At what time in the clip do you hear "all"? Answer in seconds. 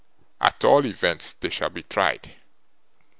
0.65-0.87